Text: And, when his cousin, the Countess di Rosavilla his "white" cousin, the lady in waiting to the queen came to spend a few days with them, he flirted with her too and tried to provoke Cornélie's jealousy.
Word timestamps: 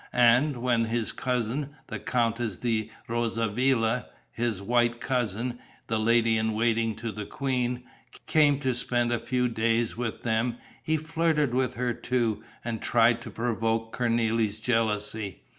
And, 0.13 0.63
when 0.63 0.85
his 0.85 1.11
cousin, 1.11 1.75
the 1.85 1.99
Countess 1.99 2.57
di 2.57 2.89
Rosavilla 3.07 4.07
his 4.31 4.59
"white" 4.59 4.99
cousin, 4.99 5.59
the 5.85 5.99
lady 5.99 6.37
in 6.39 6.53
waiting 6.55 6.95
to 6.95 7.11
the 7.11 7.27
queen 7.27 7.83
came 8.25 8.59
to 8.61 8.73
spend 8.73 9.11
a 9.13 9.19
few 9.19 9.47
days 9.47 9.95
with 9.95 10.23
them, 10.23 10.57
he 10.81 10.97
flirted 10.97 11.53
with 11.53 11.75
her 11.75 11.93
too 11.93 12.41
and 12.65 12.81
tried 12.81 13.21
to 13.21 13.29
provoke 13.29 13.95
Cornélie's 13.95 14.59
jealousy. 14.59 15.43